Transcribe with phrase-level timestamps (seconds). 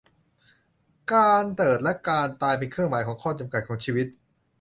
[1.13, 4.07] การเกิดและการตายเป็นเครื่องหมายของข้อจำกัดของชีวิต